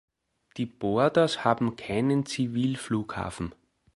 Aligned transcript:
Die 0.57 0.65
Borders 0.65 1.45
haben 1.45 1.75
keinen 1.75 2.25
Zivilflughafen. 2.25 3.53